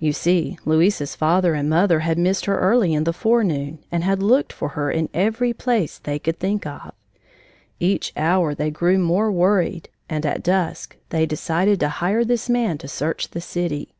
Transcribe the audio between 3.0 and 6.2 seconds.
the forenoon and had looked for her in every place they